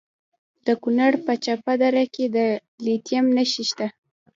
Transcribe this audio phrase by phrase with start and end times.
[0.65, 2.37] د کونړ په چپه دره کې د
[2.85, 3.87] لیتیم نښې شته.